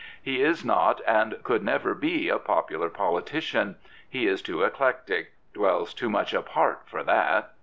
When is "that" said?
7.03-7.51